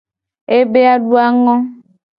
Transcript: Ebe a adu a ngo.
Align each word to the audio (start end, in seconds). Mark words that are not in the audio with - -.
Ebe 0.57 0.81
a 0.87 0.93
adu 0.95 1.11
a 1.23 1.25
ngo. 1.37 1.55